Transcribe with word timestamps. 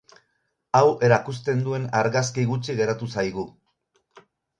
Hau 0.77 0.87
erakusten 1.09 1.61
duen 1.67 1.85
argazki 1.99 2.45
gutxi 2.53 2.77
geratu 2.79 3.11
zaigu. 3.17 3.45